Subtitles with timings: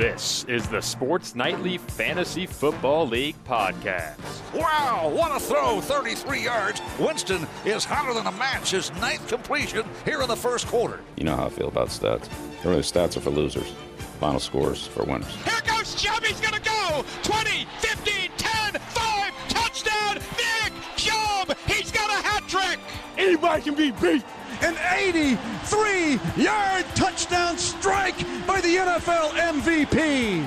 [0.00, 4.16] This is the Sports Nightly Fantasy Football League podcast.
[4.54, 5.82] Wow, what a throw!
[5.82, 6.80] 33 yards.
[6.98, 8.70] Winston is hotter than a match.
[8.70, 11.00] His ninth completion here in the first quarter.
[11.18, 12.30] You know how I feel about stats.
[12.64, 13.74] Really, stats are for losers.
[14.20, 15.34] Final scores for winners.
[15.44, 16.24] Here goes Chubb.
[16.24, 17.04] He's going to go.
[17.22, 19.32] 20, 15, 10, 5.
[19.50, 21.54] Touchdown, Nick Chubb.
[21.66, 22.78] He's got a hat trick.
[23.18, 24.24] Anybody can be beat
[24.62, 30.46] an 83 yard touchdown strike by the NFL MVP.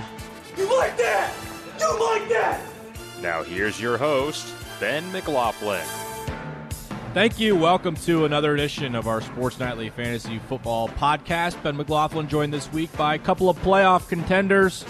[0.57, 1.33] You like that?
[1.79, 2.61] You like that?
[3.21, 5.85] Now, here's your host, Ben McLaughlin.
[7.13, 7.55] Thank you.
[7.55, 11.61] Welcome to another edition of our Sports Nightly Fantasy Football Podcast.
[11.63, 14.85] Ben McLaughlin joined this week by a couple of playoff contenders,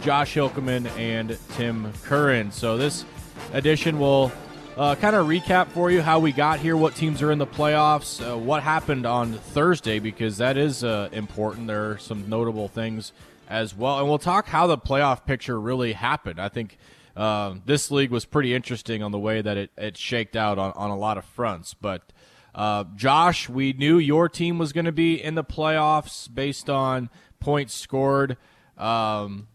[0.00, 2.50] Josh Hilkeman and Tim Curran.
[2.52, 3.04] So, this
[3.52, 4.32] edition will
[4.76, 7.46] uh, kind of recap for you how we got here, what teams are in the
[7.46, 11.66] playoffs, uh, what happened on Thursday, because that is uh, important.
[11.66, 13.12] There are some notable things
[13.48, 13.98] as well.
[13.98, 16.40] And we'll talk how the playoff picture really happened.
[16.40, 16.78] I think
[17.14, 20.72] uh, this league was pretty interesting on the way that it, it shaked out on,
[20.72, 21.74] on a lot of fronts.
[21.74, 22.10] But
[22.54, 27.10] uh, Josh, we knew your team was going to be in the playoffs based on
[27.40, 28.38] points scored.
[28.78, 29.48] Um,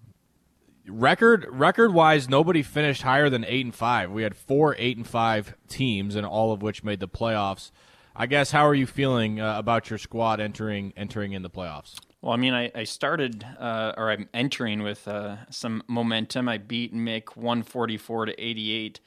[0.89, 4.11] record record wise, nobody finished higher than eight and five.
[4.11, 7.71] We had four eight and five teams, and all of which made the playoffs.
[8.15, 11.95] I guess how are you feeling uh, about your squad entering entering in the playoffs?
[12.21, 16.49] Well, I mean, I, I started uh, or I'm entering with uh, some momentum.
[16.49, 18.99] I beat Mick 144 to 88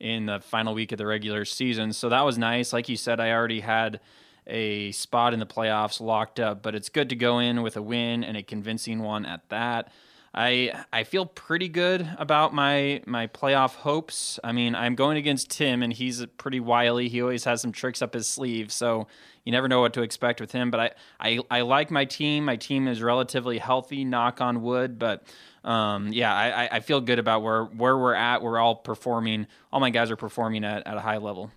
[0.00, 2.72] in the final week of the regular season, so that was nice.
[2.72, 4.00] Like you said, I already had
[4.46, 7.82] a spot in the playoffs locked up, but it's good to go in with a
[7.82, 9.90] win and a convincing one at that.
[10.34, 14.38] I I feel pretty good about my my playoff hopes.
[14.44, 17.08] I mean, I'm going against Tim, and he's pretty wily.
[17.08, 19.06] He always has some tricks up his sleeve, so
[19.44, 20.70] you never know what to expect with him.
[20.70, 20.90] But I
[21.20, 22.44] I, I like my team.
[22.44, 24.04] My team is relatively healthy.
[24.04, 25.24] Knock on wood, but.
[25.64, 28.40] Um, yeah, I, I feel good about where, where we're at.
[28.40, 29.48] We're all performing.
[29.70, 31.50] All my guys are performing at, at a high level.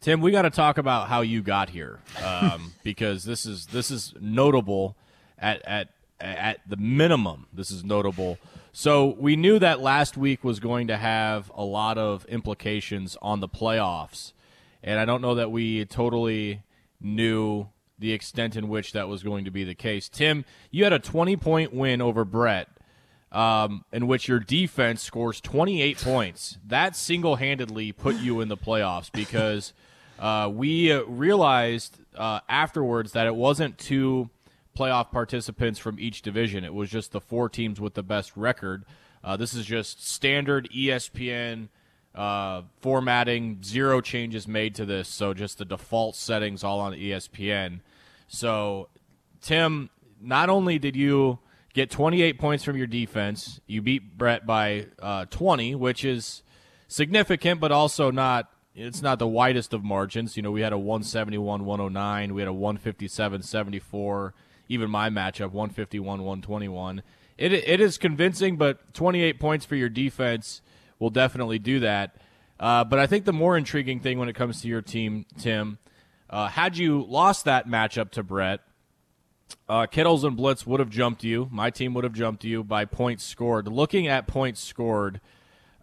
[0.00, 3.90] Tim, we got to talk about how you got here um, because this is this
[3.90, 4.96] is notable
[5.38, 5.88] at, at
[6.20, 8.38] at the minimum, this is notable.
[8.72, 13.40] So we knew that last week was going to have a lot of implications on
[13.40, 14.32] the playoffs,
[14.82, 16.62] and I don't know that we totally
[17.00, 17.68] knew
[17.98, 20.08] the extent in which that was going to be the case.
[20.08, 22.68] Tim, you had a 20 point win over Brett,
[23.32, 26.58] um, in which your defense scores 28 points.
[26.66, 29.72] That single handedly put you in the playoffs because
[30.18, 34.30] uh, we realized uh, afterwards that it wasn't too
[34.76, 36.64] playoff participants from each division.
[36.64, 38.84] It was just the four teams with the best record.
[39.24, 41.68] Uh, this is just standard ESPN
[42.14, 45.08] uh, formatting, zero changes made to this.
[45.08, 47.80] So just the default settings all on ESPN.
[48.28, 48.88] So,
[49.42, 51.38] Tim, not only did you
[51.74, 56.42] get 28 points from your defense, you beat Brett by uh, 20, which is
[56.88, 58.50] significant, but also not.
[58.74, 60.36] It's not the widest of margins.
[60.36, 64.34] You know, we had a 171 109, we had a 157 74
[64.68, 67.02] even my matchup 151 121.
[67.38, 70.62] It, it is convincing, but 28 points for your defense
[70.98, 72.16] will definitely do that.
[72.58, 75.78] Uh, but I think the more intriguing thing when it comes to your team, Tim,
[76.30, 78.60] uh, had you lost that matchup to Brett,
[79.68, 81.48] uh, Kittles and Blitz would have jumped you.
[81.52, 83.68] My team would have jumped you by points scored.
[83.68, 85.20] Looking at points scored,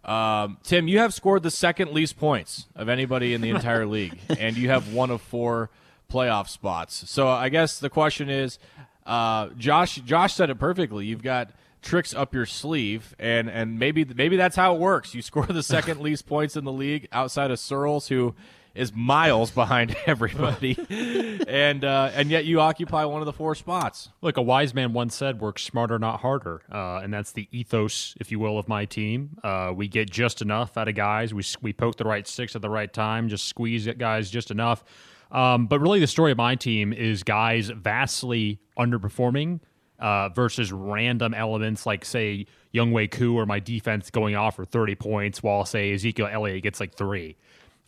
[0.04, 4.18] um, Tim, you have scored the second least points of anybody in the entire league,
[4.38, 5.70] and you have one of four
[6.14, 7.10] playoff spots.
[7.10, 8.58] So I guess the question is,
[9.04, 9.96] uh, Josh.
[9.96, 11.06] Josh said it perfectly.
[11.06, 11.50] You've got
[11.82, 15.14] tricks up your sleeve, and and maybe maybe that's how it works.
[15.14, 18.34] You score the second least points in the league outside of Searles, who
[18.74, 20.78] is miles behind everybody,
[21.48, 24.08] and uh, and yet you occupy one of the four spots.
[24.22, 28.14] Look, a wise man once said, "Work smarter, not harder," uh, and that's the ethos,
[28.20, 29.38] if you will, of my team.
[29.42, 31.34] Uh, we get just enough out of guys.
[31.34, 34.50] We we poke the right six at the right time, just squeeze at guys just
[34.50, 34.84] enough
[35.30, 39.60] um, but really, the story of my team is guys vastly underperforming
[39.98, 44.94] uh, versus random elements like, say, Younghoe Koo or my defense going off for 30
[44.96, 47.36] points, while, say, Ezekiel Elliott gets like three.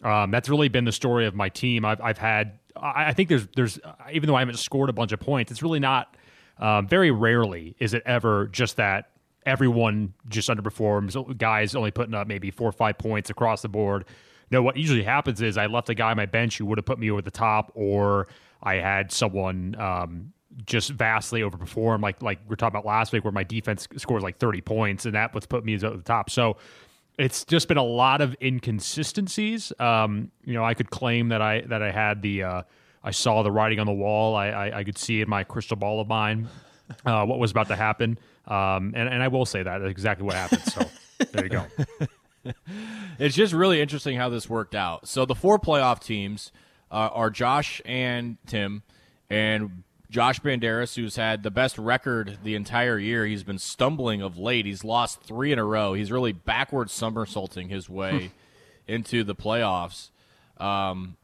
[0.02, 1.84] Um, that's really been the story of my team.
[1.84, 3.78] I've, I've had, I, I think there's, there's,
[4.12, 6.16] even though I haven't scored a bunch of points, it's really not,
[6.58, 9.10] um, very rarely is it ever just that
[9.44, 11.38] everyone just underperforms.
[11.38, 14.04] Guys only putting up maybe four or five points across the board
[14.50, 16.84] no, what usually happens is I left a guy on my bench who would have
[16.84, 18.28] put me over the top, or
[18.62, 20.32] I had someone um,
[20.64, 24.22] just vastly overperform, like like we are talking about last week, where my defense scores
[24.22, 26.30] like 30 points, and that what's put me at the top.
[26.30, 26.56] So
[27.18, 29.72] it's just been a lot of inconsistencies.
[29.78, 32.62] Um, you know, I could claim that I that I had the uh,
[33.02, 34.34] I saw the writing on the wall.
[34.34, 36.48] I, I, I could see in my crystal ball of mine
[37.04, 38.18] uh, what was about to happen.
[38.46, 40.62] Um, and, and I will say that exactly what happened.
[40.64, 40.82] So
[41.32, 41.66] there you go.
[43.18, 45.08] it's just really interesting how this worked out.
[45.08, 46.52] So the four playoff teams
[46.90, 48.82] uh, are Josh and Tim,
[49.28, 53.26] and Josh Banderas, who's had the best record the entire year.
[53.26, 54.66] He's been stumbling of late.
[54.66, 55.94] He's lost three in a row.
[55.94, 58.30] He's really backward somersaulting his way
[58.86, 60.10] into the playoffs.
[60.58, 61.16] Um,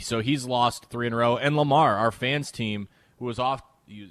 [0.00, 1.36] so he's lost three in a row.
[1.36, 2.88] And Lamar, our fans team,
[3.18, 3.62] who was off,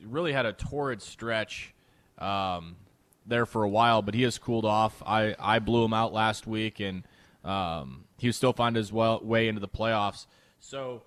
[0.06, 1.74] really had a torrid stretch
[2.18, 2.76] um,
[3.28, 5.02] there for a while, but he has cooled off.
[5.06, 7.04] I, I blew him out last week, and
[7.44, 10.26] um, he was still finding his well, way into the playoffs.
[10.60, 11.04] So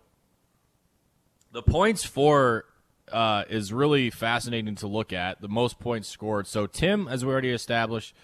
[1.52, 2.64] the points for
[3.12, 5.40] uh, is really fascinating to look at.
[5.40, 6.46] The most points scored.
[6.46, 8.14] So Tim, as we already established,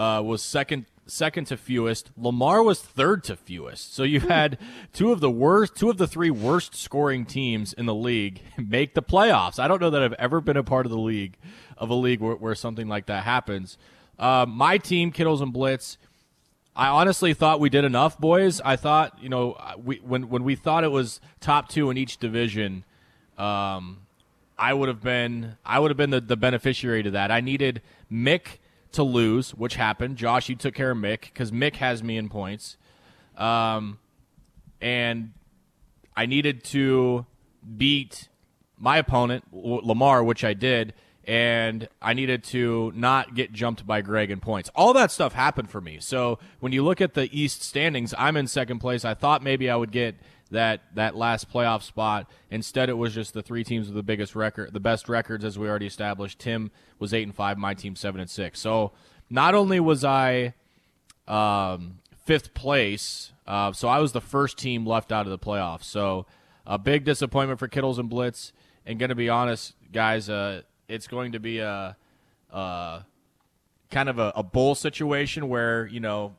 [0.00, 2.10] uh, was second second to fewest.
[2.16, 3.94] Lamar was third to fewest.
[3.94, 4.56] So you had
[4.94, 8.94] two of the worst, two of the three worst scoring teams in the league make
[8.94, 9.58] the playoffs.
[9.58, 11.36] I don't know that I've ever been a part of the league
[11.76, 13.76] of a league where, where something like that happens.
[14.18, 15.98] Uh, my team, Kittles and Blitz.
[16.74, 18.60] I honestly thought we did enough, boys.
[18.64, 22.16] I thought, you know, we when when we thought it was top two in each
[22.16, 22.84] division,
[23.36, 24.06] um,
[24.58, 27.30] I would have been I would have been the, the beneficiary to that.
[27.30, 28.60] I needed Mick
[28.92, 30.16] to lose, which happened.
[30.16, 32.76] Josh, you took care of Mick because Mick has me in points,
[33.36, 33.98] um,
[34.80, 35.32] and
[36.16, 37.26] I needed to
[37.76, 38.28] beat
[38.78, 40.94] my opponent Lamar, which I did,
[41.24, 44.70] and I needed to not get jumped by Greg in points.
[44.74, 45.98] All that stuff happened for me.
[46.00, 49.04] So when you look at the East standings, I'm in second place.
[49.04, 50.16] I thought maybe I would get
[50.50, 52.30] that that last playoff spot.
[52.50, 55.58] Instead, it was just the three teams with the biggest record, the best records, as
[55.58, 56.38] we already established.
[56.38, 58.58] Tim was eight and five, my team seven and six.
[58.60, 58.92] So
[59.28, 60.54] not only was I
[61.28, 65.84] um, fifth place, uh, so I was the first team left out of the playoffs.
[65.84, 66.26] So
[66.66, 68.52] a big disappointment for Kittles and Blitz.
[68.86, 71.96] And going to be honest, guys, uh, it's going to be a,
[72.50, 73.04] a
[73.90, 76.34] kind of a, a bowl situation where you know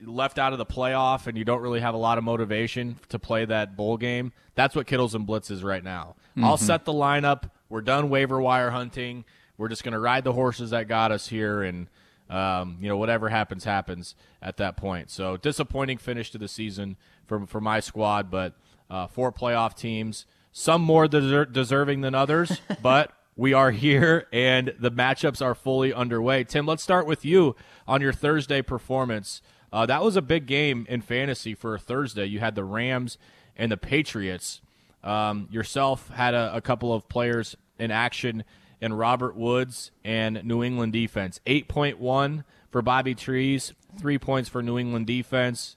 [0.00, 3.18] left out of the playoff and you don't really have a lot of motivation to
[3.18, 6.16] play that bowl game, that's what Kittles and Blitz is right now.
[6.30, 6.44] Mm-hmm.
[6.44, 7.50] I'll set the lineup.
[7.68, 9.24] We're done waiver wire hunting.
[9.56, 11.86] We're just going to ride the horses that got us here, and
[12.28, 15.10] um, you know whatever happens, happens at that point.
[15.10, 16.96] So disappointing finish to the season
[17.26, 18.54] for for my squad, but
[18.90, 24.74] uh, four playoff teams, some more deser- deserving than others, but we are here and
[24.78, 26.44] the matchups are fully underway.
[26.44, 29.42] Tim, let's start with you on your Thursday performance.
[29.74, 32.24] Uh, that was a big game in fantasy for Thursday.
[32.26, 33.18] You had the Rams
[33.56, 34.60] and the Patriots.
[35.02, 38.44] Um, yourself had a, a, couple of players in action
[38.80, 41.40] in Robert Woods and New England defense.
[41.44, 45.76] 8.1 for Bobby Trees, three points for New England defense.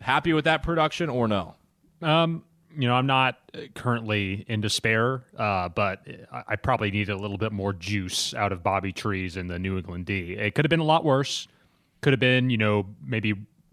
[0.00, 1.56] Happy with that production or no?
[2.02, 2.44] Um,
[2.78, 3.36] you know, I'm not
[3.74, 8.62] currently in despair, uh, but I probably need a little bit more juice out of
[8.62, 10.34] Bobby Trees and the New England D.
[10.34, 11.48] It could have been a lot worse.
[12.04, 13.32] Could have been, you know, maybe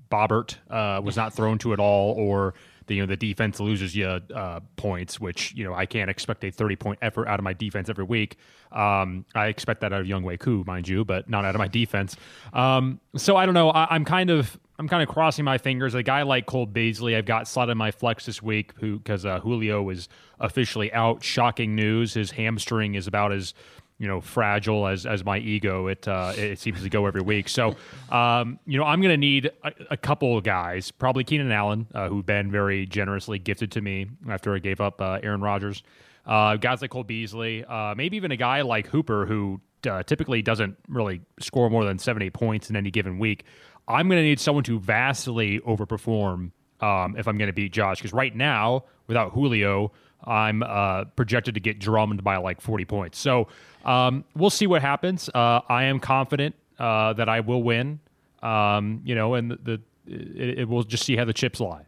[0.10, 2.54] Bobbert uh, was not thrown to at all, or
[2.88, 6.42] the you know the defense loses you uh, points, which you know I can't expect
[6.45, 8.38] a thirty point effort out of my defense every week.
[8.72, 11.68] Um, I expect that out of Younghoe Koo, mind you, but not out of my
[11.68, 12.16] defense.
[12.54, 13.69] Um, so I don't know.
[13.69, 15.94] I, am kind of I'm kind of crossing my fingers.
[15.94, 19.25] A guy like Cole Beasley, I've got slotted in my flex this week, who because
[19.25, 20.07] uh, Julio is
[20.39, 21.22] officially out.
[21.22, 23.54] Shocking news: his hamstring is about as
[24.01, 27.47] you know fragile as as my ego it uh, it seems to go every week.
[27.47, 27.75] So
[28.09, 31.85] um, you know I'm going to need a, a, couple of guys, probably Keenan Allen,
[31.94, 35.83] uh, who've been very generously gifted to me after I gave up uh, Aaron Rodgers.
[36.25, 40.42] Uh, guys like Cole Beasley, uh, maybe even a guy like Hooper who uh, typically
[40.42, 43.45] doesn't really score more than seven eight points in any given week.
[43.87, 47.97] I'm going to need someone to vastly overperform um, if I'm going to beat Josh
[47.97, 49.92] because right now without Julio.
[50.23, 53.19] I'm uh, projected to get drummed by like 40 points.
[53.19, 53.47] So
[53.85, 55.30] um, we'll see what happens.
[55.30, 57.99] Uh, I am confident uh, that I will win.
[58.42, 61.85] Um, you know, and the, the it, it, will just see how the chips lie.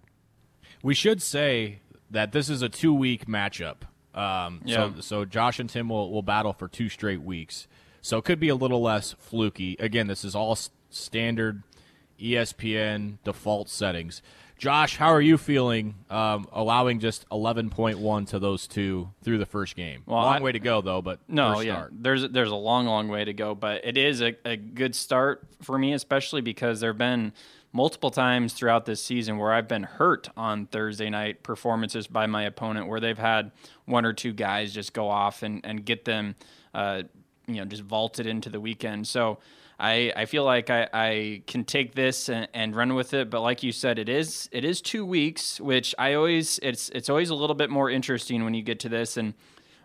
[0.84, 1.80] We should say
[2.12, 3.78] that this is a two week matchup.
[4.14, 4.94] Um, yeah.
[4.96, 7.68] So, so Josh and Tim will, will battle for two straight weeks.
[8.02, 9.76] So it could be a little less fluky.
[9.80, 10.58] Again, this is all
[10.90, 11.64] standard
[12.20, 14.22] ESPN default settings.
[14.64, 19.76] Josh, how are you feeling um, allowing just 11.1 to those two through the first
[19.76, 20.04] game?
[20.06, 21.92] Well, long I, way to go, though, but no, yeah, start.
[22.00, 25.46] there's there's a long, long way to go, but it is a, a good start
[25.62, 27.34] for me, especially because there have been
[27.74, 32.44] multiple times throughout this season where I've been hurt on Thursday night performances by my
[32.44, 33.52] opponent, where they've had
[33.84, 36.36] one or two guys just go off and, and get them,
[36.74, 37.04] uh,
[37.48, 39.10] you know, just vaulted into the weekend.
[39.10, 39.40] So
[39.80, 43.30] I, I feel like I, I can take this and, and, run with it.
[43.30, 47.10] But like you said, it is it is two weeks, which I always it's it's
[47.10, 49.18] always a little bit more interesting when you get to this.
[49.18, 49.34] And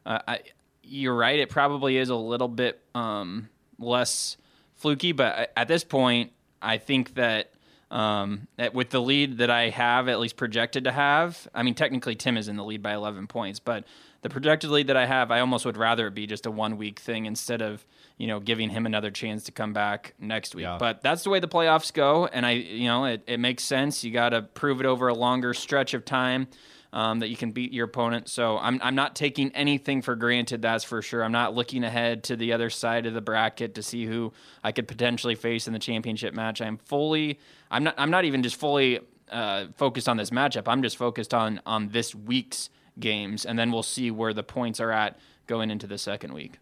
[0.04, 0.40] uh, I
[0.82, 1.38] you're right.
[1.38, 4.36] It probably is a little bit um, less
[4.74, 7.52] fluky, but at this point, I think that
[7.90, 11.74] um, that with the lead that I have, at least projected to have, I mean,
[11.74, 13.84] technically Tim is in the lead by 11 points, but
[14.20, 16.76] the projected lead that I have, I almost would rather it be just a one
[16.76, 17.86] week thing instead of
[18.18, 20.64] you know giving him another chance to come back next week.
[20.64, 20.76] Yeah.
[20.78, 24.04] But that's the way the playoffs go, and I you know it, it makes sense.
[24.04, 26.48] You got to prove it over a longer stretch of time.
[26.90, 28.30] Um, that you can beat your opponent.
[28.30, 31.22] So I'm, I'm not taking anything for granted, that's for sure.
[31.22, 34.32] I'm not looking ahead to the other side of the bracket to see who
[34.64, 36.62] I could potentially face in the championship match.
[36.62, 40.62] I'm fully, I'm not, I'm not even just fully uh, focused on this matchup.
[40.66, 44.80] I'm just focused on on this week's games, and then we'll see where the points
[44.80, 46.58] are at going into the second week.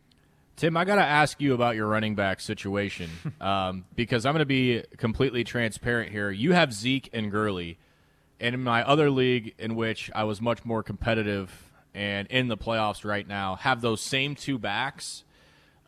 [0.56, 3.10] Tim, I got to ask you about your running back situation
[3.42, 6.30] um, because I'm going to be completely transparent here.
[6.30, 7.78] You have Zeke and Gurley,
[8.40, 11.52] and in my other league, in which I was much more competitive
[11.94, 15.24] and in the playoffs right now, have those same two backs.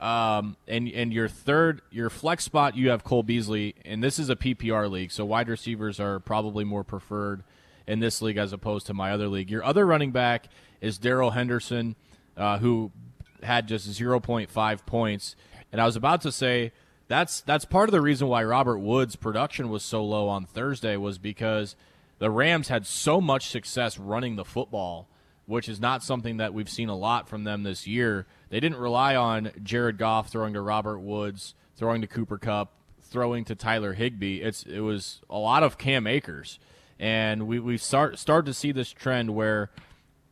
[0.00, 4.30] Um, and and your third, your flex spot, you have Cole Beasley, and this is
[4.30, 7.42] a PPR league, so wide receivers are probably more preferred
[7.86, 9.50] in this league as opposed to my other league.
[9.50, 10.48] Your other running back
[10.80, 11.96] is Darrell Henderson,
[12.36, 12.92] uh, who
[13.42, 15.36] had just 0.5 points,
[15.72, 16.72] and I was about to say
[17.08, 20.96] that's that's part of the reason why Robert Woods' production was so low on Thursday
[20.96, 21.76] was because
[22.18, 25.08] the Rams had so much success running the football
[25.48, 28.26] which is not something that we've seen a lot from them this year.
[28.50, 33.46] They didn't rely on Jared Goff throwing to Robert Woods, throwing to Cooper Kupp, throwing
[33.46, 34.42] to Tyler Higbee.
[34.42, 36.58] It's it was a lot of Cam Akers,
[37.00, 39.70] and we we start started to see this trend where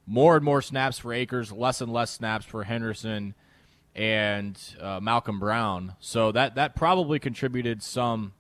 [0.07, 3.35] more and more snaps for Akers, less and less snaps for Henderson
[3.95, 5.95] and uh, Malcolm Brown.
[6.01, 8.35] So that that probably contributed some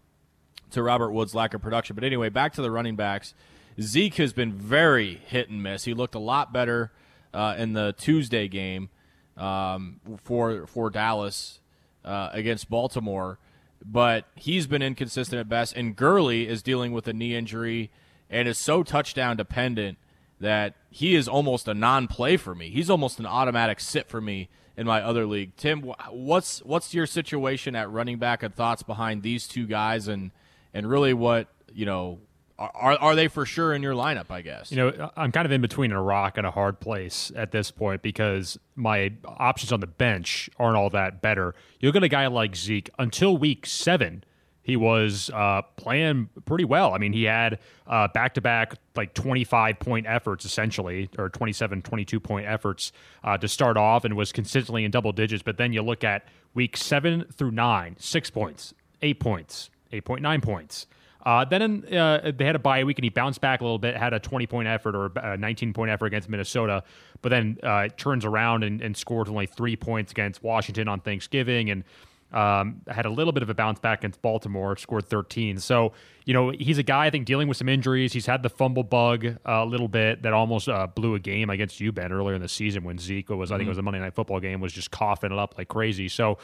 [0.70, 1.94] to Robert Woods' lack of production.
[1.94, 3.34] But anyway, back to the running backs.
[3.80, 5.84] Zeke has been very hit and miss.
[5.84, 6.92] He looked a lot better
[7.34, 8.88] uh, in the Tuesday game
[9.36, 11.60] um, for for Dallas
[12.04, 13.38] uh, against Baltimore,
[13.84, 15.74] but he's been inconsistent at best.
[15.76, 17.90] And Gurley is dealing with a knee injury
[18.30, 19.98] and is so touchdown dependent
[20.40, 22.70] that he is almost a non-play for me.
[22.70, 25.56] He's almost an automatic sit for me in my other league.
[25.56, 30.30] Tim, what's what's your situation at running back and thoughts behind these two guys and
[30.74, 32.18] and really what you know
[32.58, 34.30] are are they for sure in your lineup?
[34.30, 37.32] I guess you know I'm kind of in between a rock and a hard place
[37.34, 41.54] at this point because my options on the bench aren't all that better.
[41.80, 44.24] You look at a guy like Zeke until week seven.
[44.66, 46.92] He was uh, playing pretty well.
[46.92, 52.18] I mean, he had back to back like 25 point efforts essentially, or 27, 22
[52.18, 52.90] point efforts
[53.22, 55.44] uh, to start off and was consistently in double digits.
[55.44, 60.88] But then you look at week seven through nine, six points, eight points, 8.9 points.
[61.24, 63.78] Uh, then in, uh, they had a bye week and he bounced back a little
[63.78, 66.82] bit, had a 20 point effort or a 19 point effort against Minnesota,
[67.22, 71.70] but then uh, turns around and, and scored only three points against Washington on Thanksgiving
[71.70, 71.84] and
[72.32, 75.58] um, had a little bit of a bounce back against Baltimore, scored 13.
[75.58, 75.92] So,
[76.24, 78.12] you know, he's a guy I think dealing with some injuries.
[78.12, 81.80] He's had the fumble bug a little bit that almost uh, blew a game against
[81.80, 83.54] you, Ben, earlier in the season when Zeke was, mm-hmm.
[83.54, 85.68] I think it was a Monday Night Football game, was just coughing it up like
[85.68, 86.08] crazy.
[86.08, 86.38] So,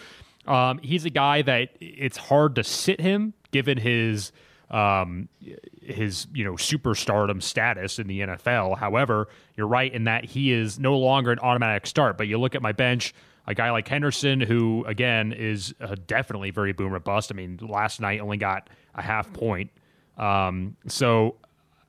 [0.46, 4.32] um, he's a guy that it's hard to sit him given his
[4.72, 5.28] um,
[5.82, 8.78] his you know superstardom status in the NFL.
[8.78, 12.16] However, you're right in that he is no longer an automatic start.
[12.16, 13.14] But you look at my bench,
[13.46, 17.32] a guy like Henderson, who again is uh, definitely very boomer bust.
[17.32, 19.70] I mean, last night only got a half point.
[20.16, 21.36] Um, so,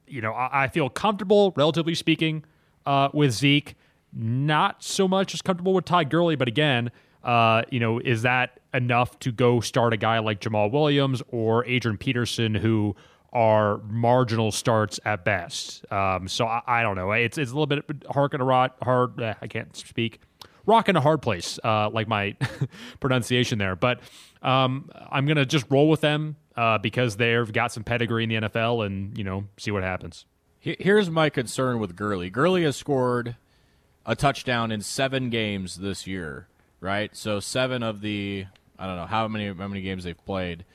[0.08, 2.46] you know, I, I, feel comfortable, relatively speaking,
[2.86, 3.76] uh, with Zeke.
[4.16, 6.92] Not so much as comfortable with Ty Gurley, but again,
[7.24, 11.66] uh, you know, is that enough to go start a guy like Jamaal Williams or
[11.66, 12.96] Adrian Peterson who
[13.32, 15.92] are marginal starts at best?
[15.92, 17.12] Um, so I, I, don't know.
[17.12, 19.20] It's it's a little bit hard a rot hard.
[19.22, 20.20] Eh, I can't speak.
[20.66, 22.36] Rock in a hard place, uh, like my
[23.00, 23.76] pronunciation there.
[23.76, 24.00] But
[24.42, 28.36] um, I'm gonna just roll with them uh, because they've got some pedigree in the
[28.48, 30.26] NFL, and you know, see what happens.
[30.60, 32.30] Here's my concern with Gurley.
[32.30, 33.36] Gurley has scored
[34.06, 36.48] a touchdown in seven games this year
[36.84, 37.16] right?
[37.16, 38.46] So seven of the
[38.78, 40.66] I don't know how many how many games they've played.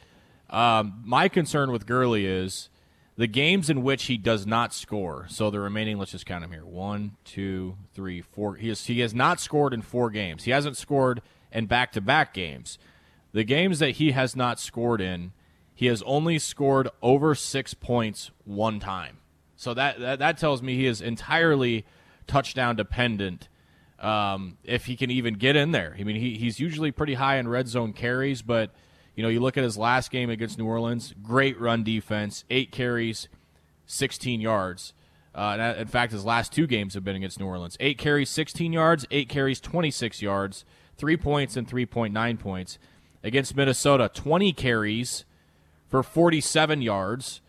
[0.50, 2.70] Um, my concern with Gurley is
[3.18, 5.26] the games in which he does not score.
[5.28, 8.54] So the remaining, let's just count them here: one, two, three, four.
[8.54, 10.44] He has he has not scored in four games.
[10.44, 11.20] He hasn't scored
[11.52, 12.78] in back to back games.
[13.32, 15.32] The games that he has not scored in,
[15.74, 19.18] he has only scored over six points one time.
[19.56, 21.84] So that that, that tells me he is entirely
[22.28, 23.48] touchdown dependent
[23.98, 25.96] um, if he can even get in there.
[25.98, 28.70] I mean, he, he's usually pretty high in red zone carries, but
[29.18, 32.70] you know, you look at his last game against New Orleans, great run defense, eight
[32.70, 33.26] carries,
[33.84, 34.92] 16 yards.
[35.34, 37.76] Uh, in fact, his last two games have been against New Orleans.
[37.80, 39.06] Eight carries, 16 yards.
[39.10, 40.64] Eight carries, 26 yards.
[40.96, 42.78] Three points and 3.9 points.
[43.24, 45.24] Against Minnesota, 20 carries
[45.88, 47.40] for 47 yards.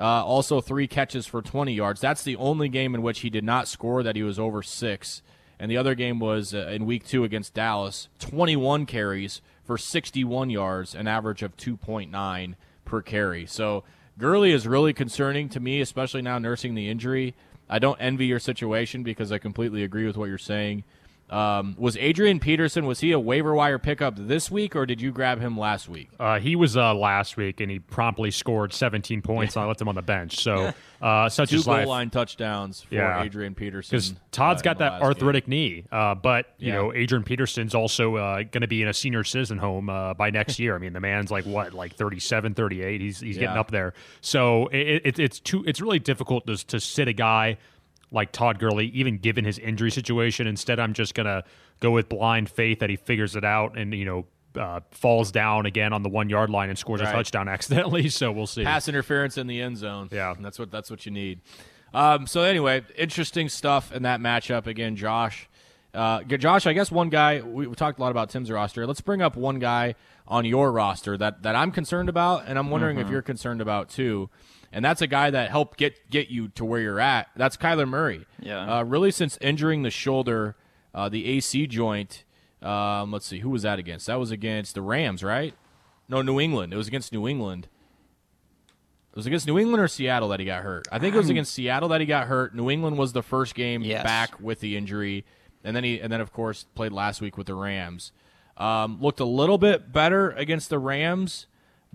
[0.00, 2.00] Uh, also, three catches for 20 yards.
[2.00, 5.22] That's the only game in which he did not score that he was over six.
[5.60, 10.48] And the other game was uh, in week two against Dallas 21 carries for 61
[10.50, 12.54] yards, an average of 2.9
[12.84, 13.46] per carry.
[13.46, 13.84] So
[14.16, 17.34] Gurley is really concerning to me, especially now nursing the injury.
[17.68, 20.84] I don't envy your situation because I completely agree with what you're saying.
[21.28, 25.10] Um, was Adrian Peterson was he a waiver wire pickup this week or did you
[25.10, 26.08] grab him last week?
[26.20, 29.56] Uh, he was uh, last week and he promptly scored 17 points.
[29.56, 30.38] and I left him on the bench.
[30.38, 31.88] So uh, such Two goal life.
[31.88, 33.22] line touchdowns for Yeah.
[33.24, 33.96] Adrian Peterson.
[33.96, 35.84] because Todd's uh, got that arthritic knee.
[35.90, 36.74] Uh, but you Yeah.
[36.76, 40.30] know, Adrian Peterson's also uh, going to be in a senior citizen home uh, by
[40.30, 40.76] next year.
[40.76, 43.00] I mean, the man's like what, like 37, 38.
[43.00, 43.94] He's he's getting up there.
[44.20, 47.58] So it, it, it's too it's really difficult to to sit a guy
[48.10, 50.46] like Todd Gurley, even given his injury situation.
[50.46, 51.44] Instead, I'm just gonna
[51.80, 54.26] go with blind faith that he figures it out and you know.
[54.58, 57.10] Uh, falls down again on the one yard line and scores Right.
[57.10, 58.08] a touchdown accidentally.
[58.08, 58.64] So we'll see.
[58.64, 60.08] pass interference in the end zone.
[60.10, 60.32] Yeah.
[60.34, 61.42] And that's what that's what you need.
[61.92, 65.46] Um, so anyway, interesting stuff in that matchup again, Josh.
[65.92, 68.86] Uh, Josh, I guess one guy we, we talked a lot about Tim's roster.
[68.86, 69.94] Let's bring up one guy
[70.26, 73.90] on your roster that that I'm concerned about, and I'm wondering if you're concerned about
[73.90, 74.30] too.
[74.76, 77.28] And that's a guy that helped get get you to where you're at.
[77.34, 78.26] That's Kyler Murray.
[78.40, 78.80] Yeah.
[78.80, 80.54] Uh, really, since injuring the shoulder,
[80.94, 82.24] uh, the AC joint.
[82.60, 84.06] Um, let's see, who was that against?
[84.06, 85.54] That was against the Rams, right?
[86.10, 86.74] No, New England.
[86.74, 87.68] It was against New England.
[89.12, 90.86] It was against New England or Seattle that he got hurt.
[90.92, 92.54] I think it was against Seattle that he got hurt.
[92.54, 94.02] New England was the first game Yes.
[94.04, 95.24] back with the injury,
[95.64, 98.12] and then he and then of course played last week with the Rams.
[98.58, 101.46] Um, looked a little bit better against the Rams,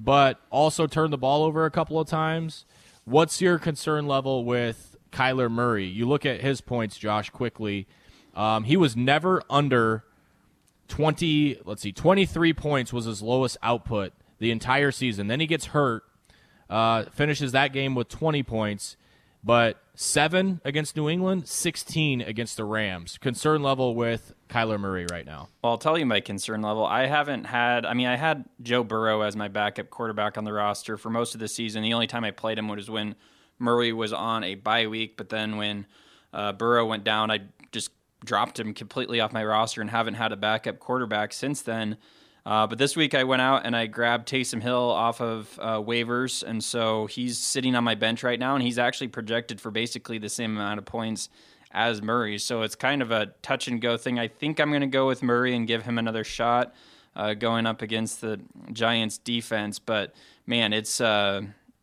[0.03, 2.65] but also turned the ball over a couple of times.
[3.05, 5.85] What's your concern level with Kyler Murray?
[5.85, 7.87] You look at his points, Josh, quickly.
[8.35, 10.05] Um, he was never under
[10.87, 15.67] 20 let's see 23 points was his lowest output the entire season then he gets
[15.67, 16.03] hurt
[16.69, 18.97] uh, finishes that game with 20 points
[19.41, 25.27] but 7 against new england 16 against the rams concern level with kyler murray right
[25.27, 26.83] now Well, I'll tell you my concern level.
[26.85, 30.53] I haven't had, I mean, I had Joe Burrow as my backup quarterback on the
[30.53, 31.83] roster for most of the season.
[31.83, 33.15] The only time I played him was when
[33.59, 35.85] Murray was on a bye week, but then when
[36.33, 37.91] uh, Burrow went down, I just
[38.25, 41.97] dropped him completely off my roster and haven't had a backup quarterback since then.
[42.45, 45.77] Uh, but this week I went out and I grabbed Taysom Hill off of uh,
[45.77, 49.69] waivers, and so he's sitting on my bench right now, and he's actually projected for
[49.69, 51.29] basically the same amount of points
[51.71, 52.37] as Murray.
[52.37, 54.19] So it's kind of a touch and go thing.
[54.19, 56.73] I think I'm going to go with Murray and give him another shot
[57.15, 58.39] uh, going up against the
[58.71, 59.79] Giants defense.
[59.79, 61.41] But man, it's uh,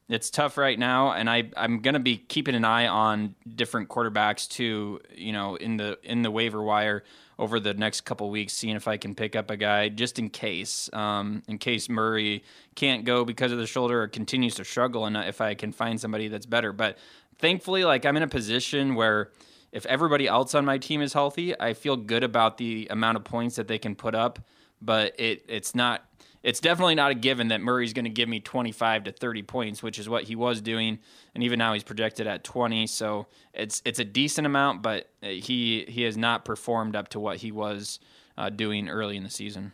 [0.09, 3.88] it's tough right now, and I I'm going to be keeping an eye on different
[3.88, 5.01] quarterbacks too.
[5.14, 7.05] You know, in the in the waiver wire
[7.38, 10.29] over the next couple weeks, seeing if I can pick up a guy just in
[10.29, 12.42] case, um, in case Murray
[12.74, 16.01] can't go because of the shoulder or continues to struggle, and if I can find
[16.01, 16.72] somebody that's better.
[16.72, 16.98] But
[17.38, 19.31] thankfully, like I'm in a position where
[19.70, 23.24] if everybody else on my team is healthy, I feel good about the amount of
[23.24, 24.40] points that they can put up.
[24.81, 26.08] But it it's not
[26.42, 29.83] it's definitely not a given that Murray's going to give me 25 to 30 points,
[29.83, 30.98] which is what he was doing,
[31.35, 32.87] and even now he's projected at 20.
[32.87, 37.38] So it's it's a decent amount, but he he has not performed up to what
[37.38, 37.98] he was
[38.37, 39.72] uh, doing early in the season.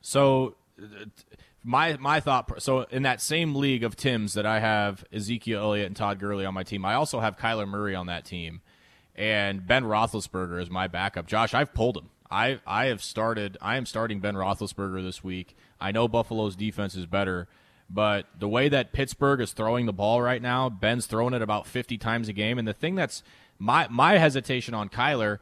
[0.00, 1.04] So uh,
[1.62, 5.86] my my thought so in that same league of Tim's that I have Ezekiel Elliott
[5.86, 8.62] and Todd Gurley on my team, I also have Kyler Murray on that team,
[9.14, 11.26] and Ben Roethlisberger is my backup.
[11.26, 12.10] Josh, I've pulled him.
[12.30, 13.58] I I have started.
[13.60, 15.56] I am starting Ben Roethlisberger this week.
[15.80, 17.48] I know Buffalo's defense is better,
[17.88, 21.66] but the way that Pittsburgh is throwing the ball right now, Ben's throwing it about
[21.66, 23.22] 50 times a game, and the thing that's
[23.58, 25.38] my my hesitation on Kyler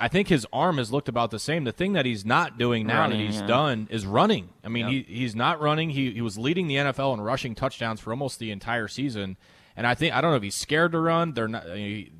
[0.00, 1.64] I think his arm has looked about the same.
[1.64, 3.46] The thing that he's not doing now Running, that he's yeah.
[3.46, 4.48] done is running.
[4.64, 5.06] I mean, Yep.
[5.06, 5.90] he, he's not running.
[5.90, 9.36] He, he was leading the NFL in rushing touchdowns for almost the entire season.
[9.76, 11.34] And I think I don't know if he's scared to run.
[11.34, 11.64] They're not.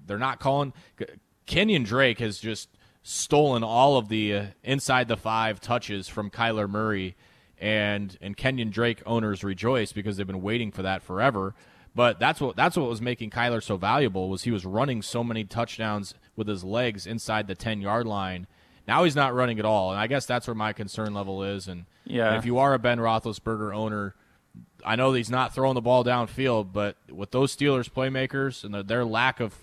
[0.07, 0.73] They're not calling.
[1.47, 2.69] Kenyon Drake has just
[3.03, 7.17] stolen all of the uh, inside the five touches from Kyler Murray,
[7.59, 11.55] and and Kenyon Drake owners rejoice because they've been waiting for that forever.
[11.95, 15.25] But that's what that's what was making Kyler so valuable was he was running so
[15.25, 18.47] many touchdowns with his legs inside the ten yard line.
[18.87, 21.69] Now he's not running at all, and I guess that's where my concern level is.
[21.69, 22.29] And Yeah.
[22.29, 24.15] and if you are a Ben Roethlisberger owner,
[24.85, 28.83] I know he's not throwing the ball downfield, but with those Steelers playmakers and their,
[28.83, 29.55] their lack of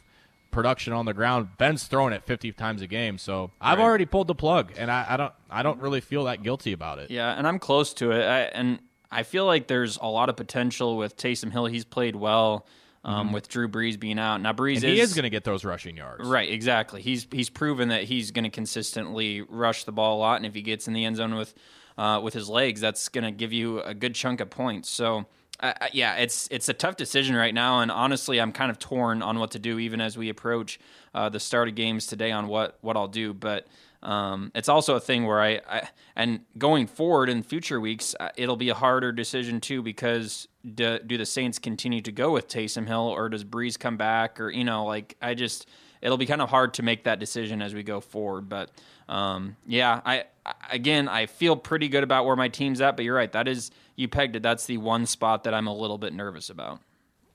[0.52, 3.18] production on the ground, Ben's throwing it 50 times a game.
[3.18, 3.84] So I've Right.
[3.84, 7.00] already pulled the plug, and I, I don't I don't really feel that guilty about
[7.00, 7.12] it.
[7.12, 8.24] Yeah, and I'm close to it.
[8.26, 8.80] I, and
[9.12, 11.66] I feel like there's a lot of potential with Taysom Hill.
[11.68, 12.66] He's played well
[13.06, 14.42] um, with Drew Brees being out.
[14.42, 16.28] Now Brees And is he is going to get those rushing yards.
[16.28, 17.02] Right, exactly.
[17.02, 20.54] He's he's proven that he's going to consistently rush the ball a lot, and if
[20.54, 21.54] he gets in the end zone with
[21.98, 24.90] uh, with his legs, that's going to give you a good chunk of points.
[24.90, 25.26] So.
[25.60, 29.24] Uh, yeah, it's it's a tough decision right now, and honestly, I'm kind of torn
[29.24, 30.80] on what to do, even as we approach
[31.16, 33.34] uh, the start of games today on what what I'll do.
[33.34, 33.68] But
[34.04, 38.30] um, it's also a thing where I, I, and going forward in future weeks, uh,
[38.38, 42.48] it'll be a harder decision too because do, do the Saints continue to go with
[42.48, 45.68] Taysom Hill or does Brees come back or you know like I just
[46.02, 48.50] it'll be kind of hard to make that decision as we go forward.
[48.50, 48.72] But
[49.10, 50.26] um, yeah, I
[50.72, 53.72] again I feel pretty good about where my team's at, but you're right, that is
[53.96, 54.44] you pegged it.
[54.44, 56.80] That's the one spot that I'm a little bit nervous about.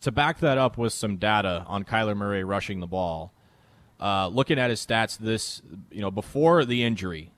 [0.02, 3.32] To back that up with some data on Kyler Murray rushing the ball.
[4.00, 7.30] Uh, looking at his stats, this you know before the injury,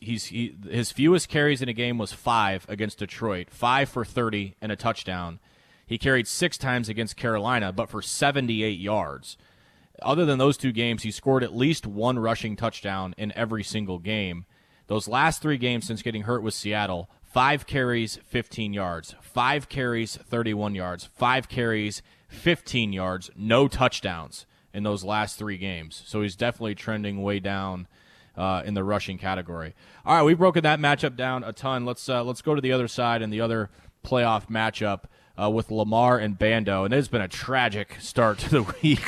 [0.00, 4.56] he's he, his fewest carries in a game was five against Detroit, five for thirty
[4.62, 5.40] and a touchdown.
[5.86, 9.36] He carried six times against Carolina, but for seventy-eight yards.
[10.02, 13.98] Other than those two games, he scored at least one rushing touchdown in every single
[13.98, 14.44] game.
[14.88, 20.16] Those last three games since getting hurt with Seattle, five carries, 15 yards, five carries,
[20.16, 26.02] 31 yards, five carries, 15 yards, no touchdowns in those last three games.
[26.06, 27.88] So he's definitely trending way down
[28.36, 29.74] uh, in the rushing category.
[30.04, 31.84] All right, we've broken that matchup down a ton.
[31.84, 33.70] Let's uh, let's go to the other side and the other
[34.04, 35.04] playoff matchup.
[35.38, 39.04] Uh, with Lamar and Bando, and it's been a tragic start to the week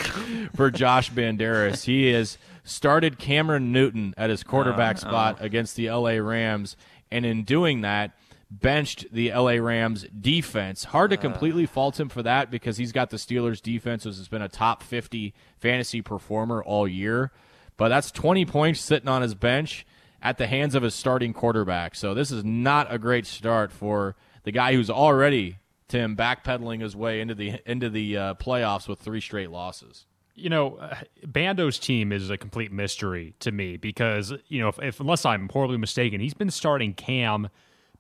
[0.55, 1.85] for Josh Banderas.
[1.85, 6.77] He has started Cameron Newton at his quarterback spot against the LA Rams,
[7.11, 8.13] and in doing that,
[8.51, 10.85] benched the LA Rams defense.
[10.85, 14.29] Hard to completely fault him for that because he's got the Steelers defense, which has
[14.29, 17.31] been a top 50 fantasy performer all year.
[17.77, 19.87] But that's 20 points sitting on his bench
[20.23, 21.95] at the hands of his starting quarterback.
[21.95, 26.95] So this is not a great start for the guy who's already Tim backpedaling his
[26.95, 30.05] way into the into the uh, playoffs with three straight losses.
[30.35, 30.97] You know, uh,
[31.27, 35.49] Bando's team is a complete mystery to me because you know, if, if unless I'm
[35.49, 37.49] horribly mistaken, he's been starting Cam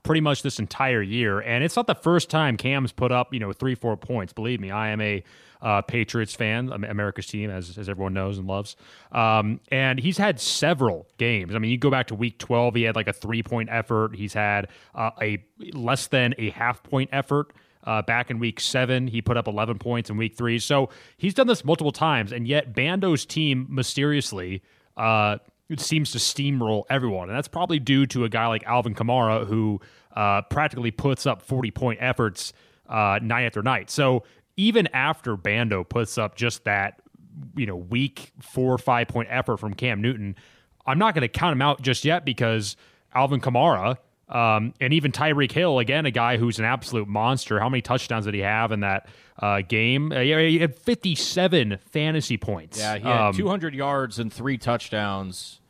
[0.03, 3.41] pretty much this entire year, and it's not the first time Cam's put up you
[3.41, 4.33] know three four points.
[4.33, 5.25] Believe me, I am a
[5.61, 8.77] uh, Patriots fan, America's team, as as everyone knows and loves.
[9.13, 11.55] Um, and he's had several games.
[11.55, 14.15] I mean, you go back to Week 12, he had like a three point effort.
[14.15, 17.53] He's had uh, a less than a half point effort.
[17.89, 20.59] Uh, back in week seven, he put up 11 points in week three.
[20.59, 24.63] So he's done this multiple times, and yet Bando's team mysteriously
[24.99, 25.39] uh,
[25.79, 27.31] seems to steamroll everyone.
[27.31, 29.81] And that's probably due to a guy like Alvin Kamara, who
[30.15, 32.53] uh, practically puts up 40 point efforts
[32.91, 33.89] uh, night after night.
[33.89, 34.25] So
[34.59, 37.01] even after Bando puts up just that,
[37.57, 40.37] you know, weak four or five point effort from Cam Newton,
[40.85, 42.77] I'm not going to count him out just yet because
[43.15, 43.97] Alvin Kamara
[44.29, 47.59] um, and even Tyreek Hill, again, a guy who's an absolute monster.
[47.61, 50.13] How many touchdowns did he have in that uh, game?
[50.13, 52.79] Uh, he had 57 fantasy points.
[52.79, 55.61] Yeah, he had Um, 200 yards and three touchdowns,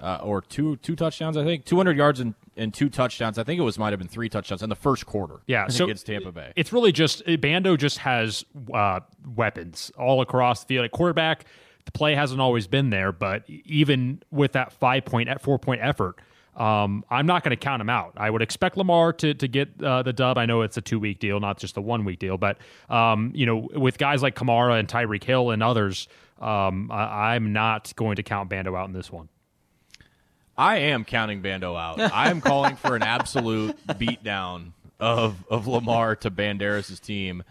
[0.00, 1.64] uh, or two two touchdowns, I think.
[1.64, 3.36] 200 yards and, and two touchdowns.
[3.36, 5.40] I think it was might have been three touchdowns in the first quarter.
[5.46, 6.52] Yeah, so against Tampa Bay.
[6.54, 9.00] It's really just Bando just has uh,
[9.34, 10.84] weapons all across the field.
[10.84, 11.46] At quarterback,
[11.84, 15.80] the play hasn't always been there, but even with that five point, at four point
[15.82, 16.20] effort,
[16.58, 18.14] um, I'm not going to count him out.
[18.16, 20.36] I would expect Lamar to to get uh, the dub.
[20.36, 22.58] I know it's a two week deal, not just a one week deal, but
[22.90, 26.08] um, you know, with guys like Kamara and Tyreek Hill and others,
[26.40, 29.28] um, I, I'm not going to count Bando out in this one.
[30.56, 32.00] I am counting Bando out.
[32.12, 37.44] I am calling for an absolute beatdown of of Lamar to Banderas' team.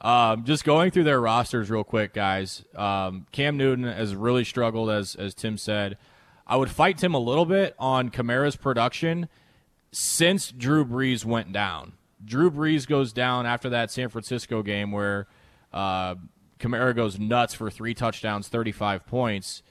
[0.00, 2.64] Um, just going through their rosters real quick, guys.
[2.76, 5.98] Um, Cam Newton has really struggled, as as Tim said.
[6.52, 9.30] I would fight Tim a little bit on Kamara's production
[9.90, 11.94] since Drew Brees went down.
[12.22, 15.28] Drew Brees goes down after that San Francisco game where
[15.72, 16.16] uh,
[16.60, 19.62] Kamara goes nuts for three touchdowns, 35 points.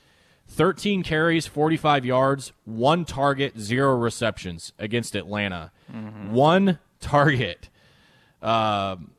[0.48, 5.72] 13 carries, 45 yards, one target, zero receptions against Atlanta.
[6.32, 7.70] One target,
[8.42, 9.12] um,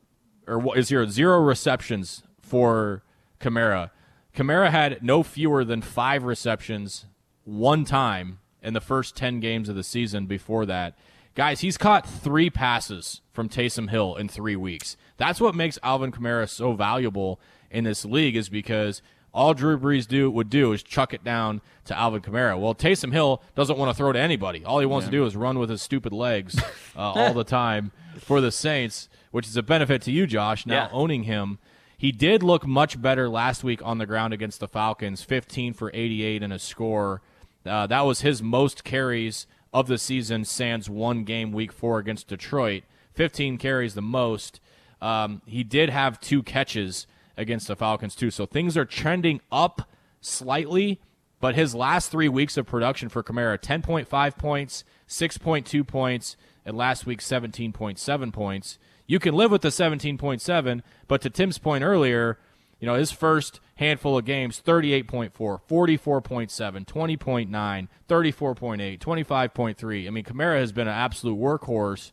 [0.45, 3.03] or what is here zero receptions for
[3.39, 3.91] Kamara.
[4.35, 7.05] Kamara had no fewer than five receptions
[7.45, 10.95] one time in the first 10 games of the season before that.
[11.35, 14.95] Guys, he's caught three passes from Taysom Hill in three weeks.
[15.17, 17.39] That's what makes Alvin Kamara so valuable
[17.71, 19.01] in this league is because
[19.33, 22.59] all Drew Brees do would do is chuck it down to Alvin Kamara.
[22.59, 24.63] Well, Taysom Hill doesn't want to throw to anybody.
[24.63, 26.55] All he wants to do is run with his stupid legs
[26.95, 30.83] uh, all the time for the Saints, which is a benefit to you, Josh, now
[30.83, 30.89] Yeah.
[30.91, 31.57] owning him.
[31.97, 35.89] He did look much better last week on the ground against the Falcons, 15 for
[35.95, 37.21] 88 and a score.
[37.65, 42.27] Uh, that was his most carries of the season, sans one game, week four against
[42.27, 42.83] Detroit.
[43.13, 44.59] 15 carries, the most.
[45.01, 48.31] Um, he did have two catches against the Falcons too.
[48.31, 49.89] So things are trending up
[50.21, 51.01] slightly,
[51.39, 57.05] but his last three weeks of production for Kamara 10.5 points, 6.2 points, and last
[57.05, 58.79] week 17.7 points.
[59.05, 62.39] You can live with the 17.7, but to Tim's point earlier,
[62.79, 70.07] you know, his first handful of games 38.4, 44.7, 20.9, 34.8, 25.3.
[70.07, 72.11] I mean, Kamara has been an absolute workhorse.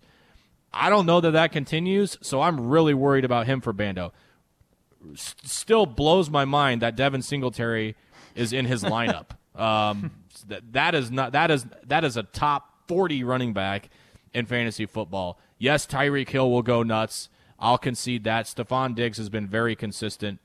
[0.72, 4.12] I don't know that that continues, so I'm really worried about him for Bando.
[5.12, 7.96] S- still blows my mind that Devin Singletary
[8.34, 9.30] is in his lineup.
[9.60, 10.12] um,
[10.46, 13.90] that that is not that is that is a top 40 running back
[14.32, 15.38] in fantasy football.
[15.58, 17.28] Yes, Tyreek Hill will go nuts.
[17.58, 18.46] I'll concede that.
[18.46, 20.40] Stefon Diggs has been very consistent.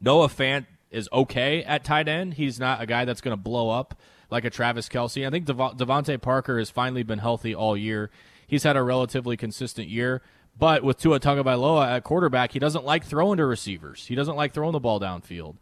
[0.00, 2.34] Noah Fant is okay at tight end.
[2.34, 3.98] He's not a guy that's going to blow up
[4.30, 5.26] like a Travis Kelce.
[5.26, 8.10] I think Dev- DeVante Parker has finally been healthy all year.
[8.46, 10.22] He's had a relatively consistent year.
[10.58, 14.06] But with Tua Tagovailoa at quarterback, he doesn't like throwing to receivers.
[14.06, 15.56] He doesn't like throwing the ball downfield.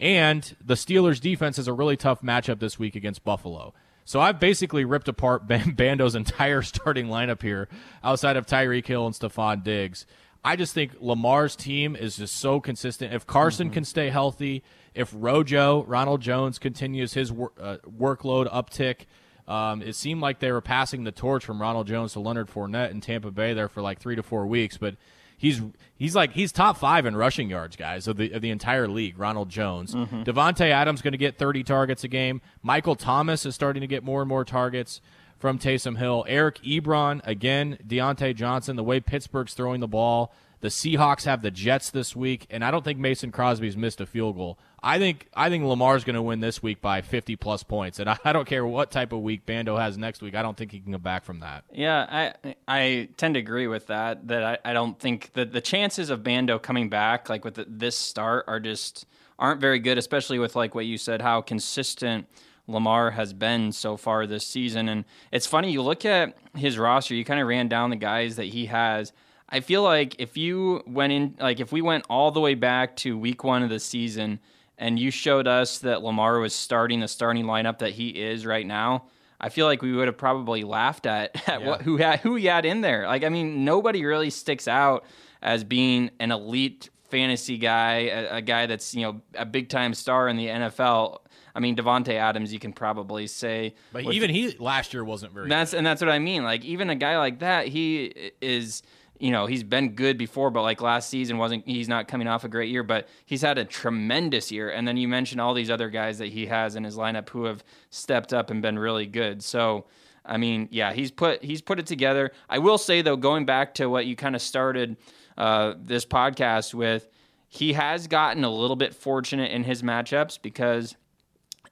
[0.00, 3.72] And the Steelers' defense is a really tough matchup this week against Buffalo.
[4.04, 7.68] So I've basically ripped apart Bando's entire starting lineup here,
[8.02, 10.06] outside of Tyreek Hill and Stefon Diggs.
[10.44, 13.14] I just think Lamar's team is just so consistent.
[13.14, 13.74] If Carson mm-hmm.
[13.74, 14.62] can stay healthy,
[14.94, 19.06] if Rojo, Ronald Jones continues his wor- uh, workload uptick,
[19.46, 22.90] um, it seemed like they were passing the torch from Ronald Jones to Leonard Fournette
[22.90, 24.76] in Tampa Bay there for like three to four weeks.
[24.78, 24.96] But
[25.36, 25.60] he's
[25.96, 29.18] he's like he's top five in rushing yards, guys, of the of the entire league.
[29.18, 30.22] Ronald Jones, mm-hmm.
[30.22, 32.40] Davante Adams going to get 30 targets a game.
[32.62, 35.00] Michael Thomas is starting to get more and more targets
[35.42, 36.24] from Taysom Hill.
[36.28, 40.32] Eric Ebron, again, Diontae Johnson, the way Pittsburgh's throwing the ball.
[40.60, 44.06] The Seahawks have the Jets this week, and I don't think Mason Crosby's missed a
[44.06, 44.56] field goal.
[44.84, 48.08] I think I think Lamar's going to win this week by 50 plus points, and
[48.08, 50.36] I, I, don't care what type of week Bando has next week.
[50.36, 51.64] I don't think he can come back from that.
[51.72, 54.28] Yeah, I I tend to agree with that.
[54.28, 57.66] That I, I don't think that the chances of Bando coming back like with the,
[57.68, 59.06] this start are just
[59.40, 62.28] aren't very good, especially with like what you said, how consistent
[62.72, 64.88] Lamar has been so far this season.
[64.88, 68.36] And it's funny, you look at his roster, you kind of ran down the guys
[68.36, 69.12] that he has.
[69.48, 72.96] I feel like if you went in, like if we went all the way back
[72.96, 74.40] to week one of the season
[74.78, 78.66] and you showed us that Lamar was starting the starting lineup that he is right
[78.66, 79.04] now,
[79.38, 81.66] I feel like we would have probably laughed at, at yeah.
[81.66, 83.06] what, who had who he had in there.
[83.06, 85.04] Like I mean, nobody really sticks out
[85.42, 89.94] as being an elite fantasy guy, a, a guy that's you know a big time
[89.94, 91.20] star in the NFL
[91.54, 95.32] I mean, Davante Adams, you can probably say, but with, even he last year wasn't
[95.32, 95.48] very.
[95.48, 95.78] That's good.
[95.78, 96.44] and that's what I mean.
[96.44, 98.82] Like even a guy like that, he is.
[99.18, 101.64] You know, he's been good before, but like last season wasn't.
[101.64, 104.70] He's not coming off a great year, but he's had a tremendous year.
[104.70, 107.44] And then you mentioned all these other guys that he has in his lineup who
[107.44, 109.44] have stepped up and been really good.
[109.44, 109.84] So,
[110.24, 112.32] I mean, yeah, he's put he's put it together.
[112.48, 114.96] I will say though, going back to what you kind of started
[115.36, 117.08] uh, this podcast with,
[117.48, 120.96] he has gotten a little bit fortunate in his matchups because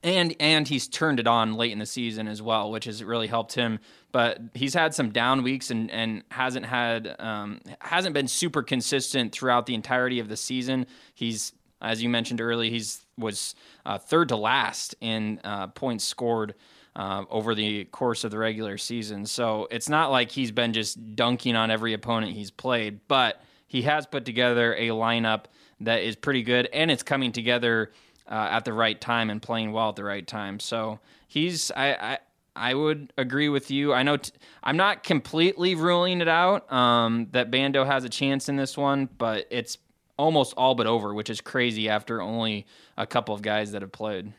[0.03, 3.27] and and he's turned it on late in the season as well, which has really
[3.27, 3.79] helped him.
[4.13, 9.33] But he's had some down weeks and and hasn't had um, hasn't been super consistent
[9.33, 10.87] throughout the entirety of the season.
[11.15, 16.55] He's as you mentioned earlier, he's was uh, third to last in uh, points scored.
[16.97, 19.25] Uh, over the course of the regular season.
[19.25, 23.83] So it's not like he's been just dunking on every opponent he's played, but he
[23.83, 25.45] has put together a lineup
[25.79, 27.93] that is pretty good and it's coming together
[28.29, 30.59] uh, at the right time and playing well at the right time.
[30.59, 32.19] So he's I I,
[32.57, 33.95] I would agree with you.
[33.95, 34.19] I know
[34.65, 39.09] I'm not completely ruling it out um, that Bando has a chance in this one,
[39.19, 39.79] but it's
[40.19, 42.67] almost all but over, which is crazy after only
[42.99, 44.33] a couple of guys that have played.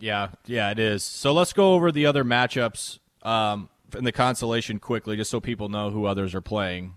[0.00, 1.04] Yeah, yeah, it is.
[1.04, 5.68] So let's go over the other matchups um, in the consolation quickly, just so people
[5.68, 6.94] know who others are playing.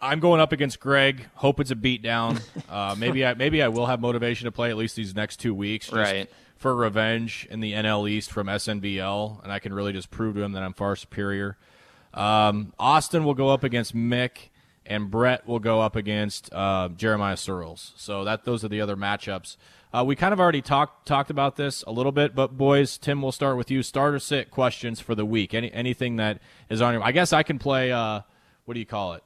[0.00, 1.26] I'm going up against Greg.
[1.34, 2.40] Hope it's a beatdown.
[2.68, 5.54] Uh, maybe I maybe I will have motivation to play at least these next two
[5.54, 6.30] weeks, right?
[6.56, 10.42] For revenge in the NL East from SNBL, and I can really just prove to
[10.42, 11.58] him that I'm far superior.
[12.14, 14.48] Um, Austin will go up against Mick,
[14.86, 17.92] and Brett will go up against uh, Jeremiah Searles.
[17.96, 19.56] So that those are the other matchups.
[19.92, 23.22] Uh, we kind of already talked talked about this a little bit, but boys, Tim,
[23.22, 23.82] we'll start with you.
[23.82, 25.54] Starter sit questions for the week.
[25.54, 27.02] Any anything that is on your?
[27.02, 27.92] I guess I can play.
[27.92, 28.20] Uh,
[28.64, 29.22] what do you call it?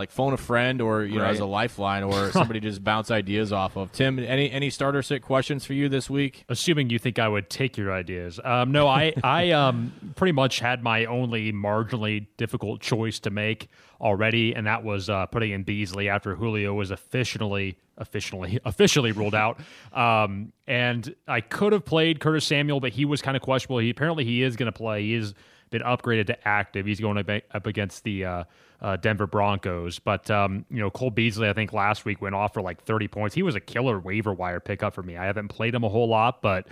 [0.00, 3.52] Like phone a friend or you know as a lifeline or somebody just bounce ideas
[3.52, 3.92] off of.
[3.92, 6.44] Tim, any any starter sit questions for you this week?
[6.48, 8.40] Assuming you think I would take your ideas.
[8.42, 13.68] Um, no, I I um, pretty much had my only marginally difficult choice to make
[14.00, 19.34] already, and that was uh, putting in Beasley after Julio was officially officially officially ruled
[19.34, 19.60] out.
[19.92, 23.78] Um, and I could have played Curtis Samuel, but he was kind of questionable.
[23.78, 25.02] He apparently he is going to play.
[25.02, 25.34] He has
[25.68, 26.86] been upgraded to active.
[26.86, 27.18] He's going
[27.52, 28.44] up against the uh,
[28.82, 29.98] uh, Denver Broncos.
[29.98, 33.08] But um, you know, Cole Beasley, I think last week went off for like 30
[33.08, 33.34] points.
[33.34, 35.16] He was a killer waiver wire pickup for me.
[35.16, 36.66] I haven't played him a whole lot, but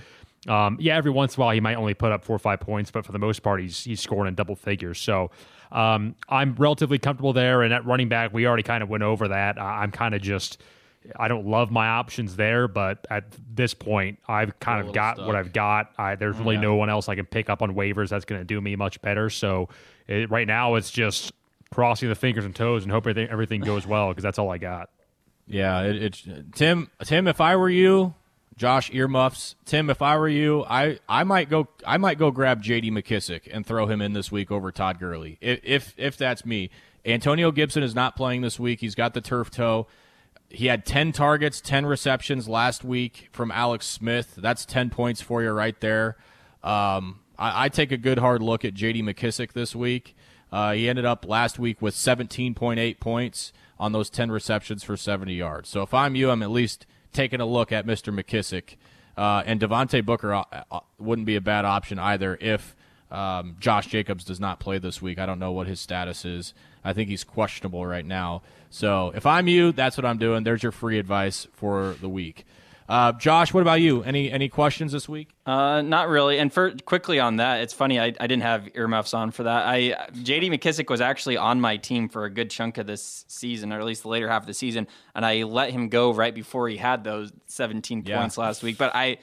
[0.47, 2.61] um, yeah, every once in a while he might only put up four or five
[2.61, 4.99] points, but for the most part, he's he's scoring in double figures.
[4.99, 5.31] So
[5.73, 7.63] um, I'm relatively comfortable there.
[7.63, 9.61] And at running back, we already kind of went over that.
[9.61, 10.61] I'm kind of just.
[11.17, 15.27] I don't love my options there, but at this point, I've kind of got stuck.
[15.27, 15.93] what I've got.
[15.97, 16.63] I, there's really yeah.
[16.63, 19.01] no one else I can pick up on waivers that's going to do me much
[19.01, 19.31] better.
[19.31, 19.69] So
[20.07, 21.33] it, right now, it's just
[21.71, 24.59] crossing the fingers and toes and hope everything, everything goes well because that's all I
[24.59, 24.91] got.
[25.47, 26.91] Yeah, it, it's Tim.
[27.05, 28.15] Tim, if I were you,
[28.57, 29.55] Josh earmuffs.
[29.65, 32.91] Tim, if I were you, I, I might go I might go grab J.D.
[32.91, 35.39] McKissic and throw him in this week over Todd Gurley.
[35.41, 36.71] If if, if that's me,
[37.07, 38.81] Antonio Gibson is not playing this week.
[38.81, 39.87] He's got the turf toe.
[40.51, 44.35] He had 10 targets, 10 receptions last week from Alex Smith.
[44.37, 46.17] That's 10 points for you right there.
[46.63, 49.03] Um, I, I, take a good hard look at J.D.
[49.03, 50.17] McKissic this week.
[50.53, 55.35] Uh, he ended up last week with 17.8 points on those 10 receptions for 70
[55.35, 55.69] yards.
[55.69, 58.15] So if I'm you, I'm at least taking a look at Mr.
[58.15, 58.77] McKissic.
[59.17, 62.77] Uh, and Devontae Booker uh, uh, wouldn't be a bad option either if
[63.11, 65.19] um, Josh Jacobs does not play this week.
[65.19, 66.55] I don't know what his status is.
[66.85, 68.43] I think he's questionable right now.
[68.71, 70.45] So if I'm you, that's what I'm doing.
[70.45, 72.47] There's your free advice for the week.
[72.89, 74.03] Uh, Josh, what about you?
[74.03, 75.35] Any any questions this week?
[75.45, 76.39] Uh, not really.
[76.39, 78.01] And for quickly on that, it's funny.
[78.01, 79.67] I, I didn't have earmuffs on for that.
[79.67, 80.49] I J.D.
[80.49, 83.85] McKissic was actually on my team for a good chunk of this season, or at
[83.85, 86.79] least the later half of the season, and I let him go right before he
[86.79, 88.19] had those 17 yeah.
[88.19, 88.79] points last week.
[88.79, 89.19] But I,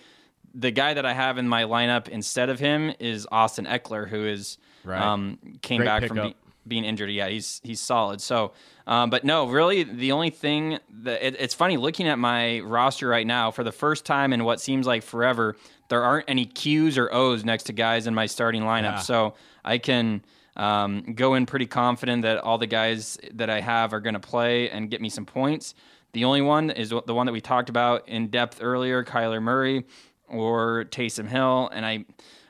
[0.54, 4.28] the guy that I have in my lineup instead of him is Austin Ekeler, who
[4.28, 5.02] is right.
[5.02, 6.18] um, came Great back from.
[6.18, 6.36] Be-
[6.68, 7.10] being injured.
[7.10, 7.32] yet.
[7.32, 8.22] he's he's solid.
[8.22, 8.54] So,
[8.88, 13.08] um, but no, really, the only thing that it, it's funny looking at my roster
[13.08, 15.56] right now for the first time in what seems like forever,
[15.90, 18.84] there aren't any Q's or O's next to guys in my starting lineup.
[18.84, 19.00] Yeah.
[19.00, 20.24] So I can
[20.56, 24.20] um, go in pretty confident that all the guys that I have are going to
[24.20, 25.76] play and get me some points.
[26.14, 29.84] The only one is the one that we talked about in depth earlier, Kyler Murray
[30.28, 32.06] or Taysom Hill, and I.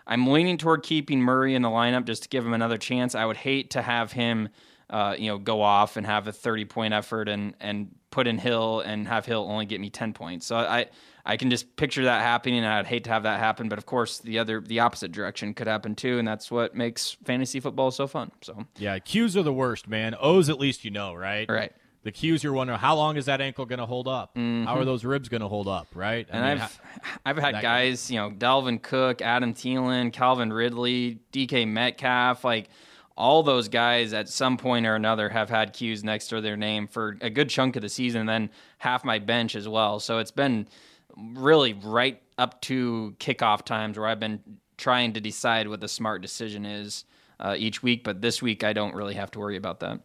[0.07, 3.15] I'm leaning toward keeping Murray in the lineup just to give him another chance.
[3.15, 4.49] I would hate to have him,
[4.89, 8.37] uh, you know, go off and have a 30 point effort and and put in
[8.37, 10.45] Hill and have Hill only get me 10 points.
[10.45, 10.87] So I
[11.25, 13.67] I can just picture that happening, and I'd hate to have that happen.
[13.67, 17.17] But of course, the other the opposite direction could happen too, and that's what makes
[17.23, 18.31] fantasy football so fun.
[18.41, 20.15] So yeah, Q's are the worst, man.
[20.19, 21.49] O's at least you know, right?
[21.49, 21.73] Right
[22.05, 24.35] the cues you're wondering how long is that ankle going to hold up?
[24.35, 24.65] Mm-hmm.
[24.65, 25.87] How are those ribs going to hold up?
[25.95, 26.27] Right.
[26.31, 26.81] I and mean, I've
[27.25, 32.69] I've had guys, you know, Dalvin Cook, Adam Thielen, Calvin Ridley, DK Metcalf, like
[33.17, 36.85] all those guys at some point or another have had cues next to their name
[36.87, 39.99] for a good chunk of the season, and then half my bench as well.
[39.99, 40.67] So it's been
[41.17, 44.41] really right up to kickoff times where I've been
[44.77, 47.03] trying to decide what the smart decision is
[47.39, 48.03] uh, each week.
[48.03, 50.01] But this week, I don't really have to worry about that.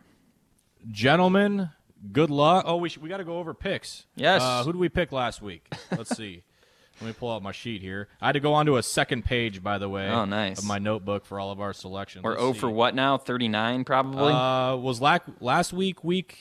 [0.91, 1.69] Gentlemen,
[2.13, 2.65] good luck.
[2.67, 4.07] Oh, we should, we got to go over picks.
[4.17, 4.43] Yes.
[4.43, 5.73] Uh, who did we pick last week?
[5.97, 6.43] Let's see.
[7.01, 8.09] Let me pull out my sheet here.
[8.21, 10.07] I had to go onto a second page, by the way.
[10.09, 10.59] Oh, nice.
[10.59, 12.23] Of my notebook for all of our selections.
[12.25, 13.17] We're oh for what now?
[13.17, 14.33] 39 probably?
[14.35, 16.37] Uh, was last, last week week.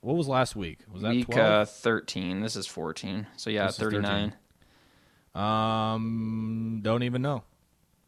[0.00, 0.78] What was last week?
[0.90, 2.40] Was that week Uh, 13?
[2.40, 3.26] This is 14.
[3.36, 4.32] So yeah, 39.
[5.34, 7.42] Um, don't even know.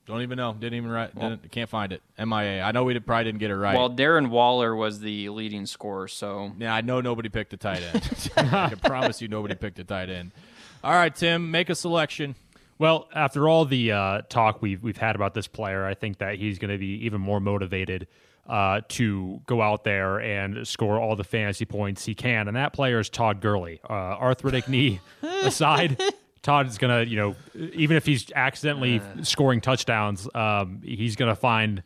[0.09, 0.55] Don't even know.
[0.55, 1.15] Didn't even write.
[1.15, 2.03] Well, didn't, can't find it.
[2.19, 2.63] MIA.
[2.63, 3.77] I know we did, probably didn't get it right.
[3.77, 7.83] Well, Darren Waller was the leading scorer, so yeah, I know nobody picked a tight
[7.83, 8.31] end.
[8.55, 10.33] I can promise you, nobody picked a tight end.
[10.83, 12.37] All right, Tim, make a selection.
[12.79, 16.37] Well, after all the uh, talk we've we've had about this player, I think that
[16.37, 18.07] he's going to be even more motivated
[18.49, 22.49] uh, to go out there and score all the fantasy points he can.
[22.49, 23.81] And that player is Todd Gurley.
[23.89, 25.01] Uh, arthritic knee
[25.43, 26.01] aside,
[26.49, 27.37] Todd's gonna, you know,
[27.75, 29.23] even if he's accidentally uh.
[29.23, 31.83] scoring touchdowns, um, he's gonna find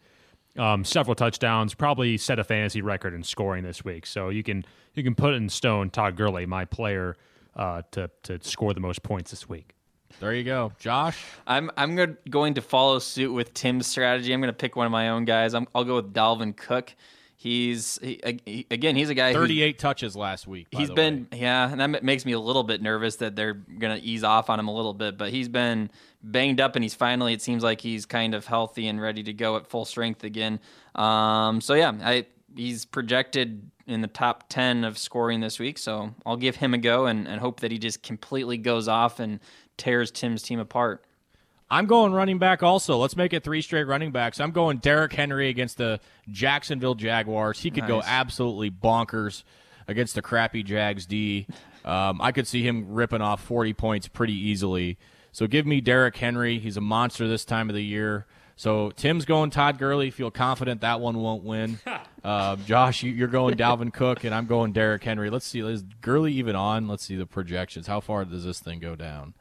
[0.56, 4.06] um, several touchdowns, probably set a fantasy record in scoring this week.
[4.06, 7.16] So you can you can put in stone Todd Gurley, my player,
[7.56, 9.74] uh, to to score the most points this week.
[10.20, 11.24] There you go, Josh.
[11.44, 11.96] I'm I'm
[12.30, 14.32] going to follow suit with Tim's strategy.
[14.32, 15.54] I'm going to pick one of my own guys.
[15.54, 16.94] i will go with Dalvin Cook.
[17.42, 18.94] He's he, again.
[18.94, 19.32] He's a guy.
[19.32, 20.68] Thirty-eight touches last week.
[20.70, 21.40] He's been way.
[21.40, 24.60] yeah, and that makes me a little bit nervous that they're gonna ease off on
[24.60, 25.18] him a little bit.
[25.18, 25.90] But he's been
[26.22, 27.32] banged up, and he's finally.
[27.32, 30.60] It seems like he's kind of healthy and ready to go at full strength again.
[30.94, 35.78] Um, so yeah, I he's projected in the top ten of scoring this week.
[35.78, 39.18] So I'll give him a go and, and hope that he just completely goes off
[39.18, 39.40] and
[39.76, 41.04] tears Tim's team apart.
[41.72, 42.98] I'm going running back also.
[42.98, 44.40] Let's make it three straight running backs.
[44.40, 46.00] I'm going Derrick Henry against the
[46.30, 47.60] Jacksonville Jaguars.
[47.60, 47.88] He could nice.
[47.88, 49.42] go absolutely bonkers
[49.88, 51.46] against the crappy Jags D.
[51.82, 54.98] Um, I could see him ripping off 40 points pretty easily.
[55.32, 56.58] So give me Derrick Henry.
[56.58, 58.26] He's a monster this time of the year.
[58.54, 60.10] So Tim's going Todd Gurley.
[60.10, 61.78] Feel confident that one won't win.
[62.22, 65.28] Uh, Josh, you, you're going Dalvin Cook, and I'm going Derrick Henry.
[65.28, 65.58] Let's see.
[65.58, 66.86] Is Gurley even on?
[66.86, 67.88] Let's see the projections.
[67.88, 69.34] How far does this thing go down?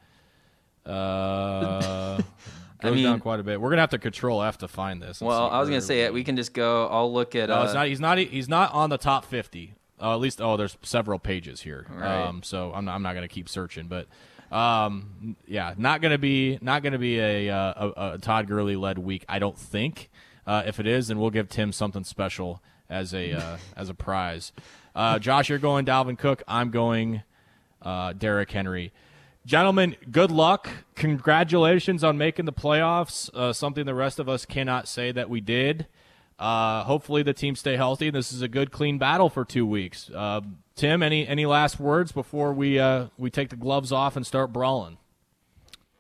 [0.86, 2.22] Uh,
[2.82, 3.60] goes mean- down quite a bit.
[3.60, 5.22] We're gonna have to control F to find this.
[5.22, 6.14] Well, I was gonna say it.
[6.14, 6.88] We can just go.
[6.88, 7.50] I'll look at.
[7.50, 7.88] No, uh, it's not.
[7.88, 8.18] He's not.
[8.18, 9.76] He's not on the top fifty.
[10.02, 11.86] Uh, at least, oh, there's several pages here.
[11.88, 12.24] Right.
[12.24, 12.96] Um, so I'm not.
[12.96, 14.08] I'm not going to keep searching, but
[14.52, 16.58] um, yeah, not going to be.
[16.62, 19.26] Not to be a, uh, a, a Todd Gurley led week.
[19.30, 20.10] I don't think.
[20.48, 23.94] Uh, if it is, then we'll give Tim something special as a uh, as a
[23.94, 24.52] prize.
[24.96, 26.42] Uh, Josh, you're going Dalvin Cook.
[26.48, 27.22] I'm going
[27.82, 28.92] uh, Derrick Henry.
[29.46, 30.70] Gentlemen, good luck.
[30.96, 33.34] Congratulations on making the playoffs.
[33.34, 35.88] Uh, something the rest of us cannot say that we did.
[36.38, 38.10] Uh, hopefully the team stay healthy.
[38.10, 40.10] This is a good, clean battle for two weeks.
[40.14, 40.42] Uh,
[40.76, 44.52] Tim, any any last words before we uh, we take the gloves off and start
[44.52, 44.98] brawling?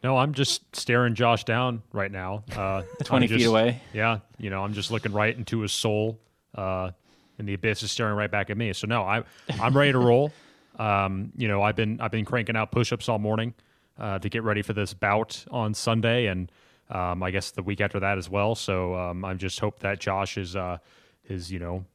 [0.03, 2.43] No, I'm just staring Josh down right now.
[2.55, 3.81] Uh, 20 I'm feet away.
[3.93, 6.19] Yeah, you know, I'm just looking right into his soul,
[6.55, 6.89] uh,
[7.37, 8.73] and the abyss is staring right back at me.
[8.73, 9.23] So no, I
[9.59, 10.31] I'm ready to roll.
[10.79, 13.53] Um, you know, I've been I've been cranking out push-ups all morning
[13.99, 16.51] uh, to get ready for this bout on Sunday, and
[16.89, 18.55] um, I guess the week after that as well.
[18.55, 20.77] So um, I just hope that Josh is uh,
[21.23, 21.85] his you know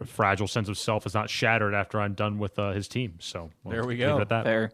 [0.00, 3.14] f- fragile sense of self is not shattered after I'm done with uh, his team.
[3.20, 4.18] So we'll There we go.
[4.20, 4.44] at that.
[4.44, 4.72] Fair.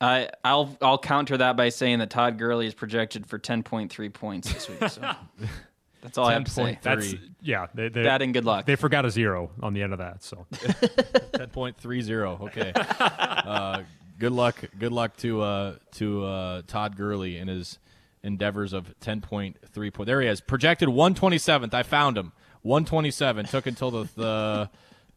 [0.00, 4.52] I I'll I'll counter that by saying that Todd Gurley is projected for 10.3 points
[4.52, 4.88] this week.
[4.88, 5.02] So
[6.04, 6.78] that's all I have to say.
[6.82, 7.68] That's yeah.
[7.72, 8.66] They, they, That and good luck.
[8.66, 10.22] They forgot a zero on the end of that.
[10.22, 10.46] So
[11.32, 12.38] Ten point three zero.
[12.42, 12.72] Okay.
[13.00, 13.84] uh,
[14.18, 14.62] good luck.
[14.78, 17.78] Good luck to uh, to uh, Todd Gurley in his
[18.22, 20.06] endeavors of ten point three point.
[20.06, 20.42] There he is.
[20.42, 21.72] Projected one twenty seventh.
[21.72, 22.32] I found him.
[22.60, 23.46] One twenty seven.
[23.46, 24.70] Took until the the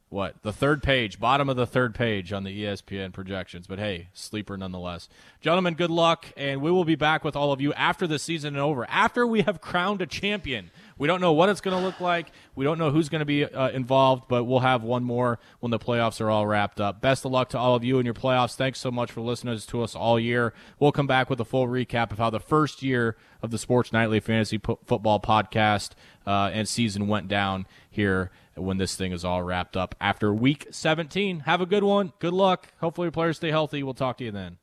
[0.10, 3.68] what the third page, bottom of the third page on the ESPN projections.
[3.68, 5.10] But hey, sleeper nonetheless.
[5.42, 8.56] Gentlemen, good luck, and we will be back with all of you after the season
[8.56, 8.90] is over.
[8.90, 10.72] After we have crowned a champion.
[10.98, 12.32] We don't know what it's going to look like.
[12.56, 15.70] We don't know who's going to be uh, involved, but we'll have one more when
[15.70, 17.02] the playoffs are all wrapped up.
[17.02, 18.56] Best of luck to all of you in your playoffs.
[18.56, 20.54] Thanks so much for listening to us all year.
[20.80, 23.94] We'll come back with a full recap of how the first year of the Sports
[23.94, 25.92] Nightly Fantasy Football Podcast
[26.26, 30.68] uh, and season went down here when this thing is all wrapped up after week
[30.72, 31.42] 17.
[31.42, 32.14] Have a good one.
[32.20, 32.68] Good luck.
[32.80, 33.84] Hopefully, your players stay healthy.
[33.84, 34.58] We'll talk to you then.